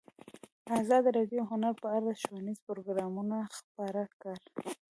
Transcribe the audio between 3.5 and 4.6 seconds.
خپاره کړي.